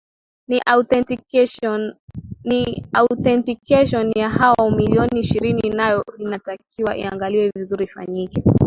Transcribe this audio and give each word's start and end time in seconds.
ni 2.47 2.71
authentication 2.91 4.11
ya 4.15 4.29
hao 4.29 4.71
milioni 4.71 5.19
ishirini 5.19 5.69
nayo 5.69 6.03
inatakiwa 6.17 6.97
iangaliwe 6.97 7.51
vizuri 7.55 7.83
ifanyike 7.85 8.43